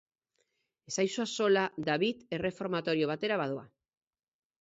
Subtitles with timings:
[0.91, 3.67] Ez zaizu axola David erreformatorio batera badoa.